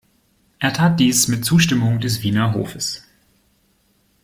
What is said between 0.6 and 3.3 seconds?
tat dies mit Zustimmung des Wiener Hofes.